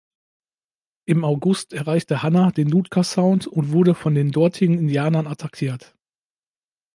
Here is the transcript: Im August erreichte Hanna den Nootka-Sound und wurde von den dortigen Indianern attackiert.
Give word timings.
Im 1.05 1.23
August 1.23 1.73
erreichte 1.73 2.23
Hanna 2.23 2.49
den 2.49 2.69
Nootka-Sound 2.69 3.45
und 3.45 3.69
wurde 3.71 3.93
von 3.93 4.15
den 4.15 4.31
dortigen 4.31 4.79
Indianern 4.79 5.27
attackiert. 5.27 5.93